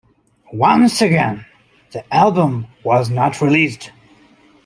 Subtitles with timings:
[0.55, 1.45] Once again,
[1.91, 3.91] the album was not released.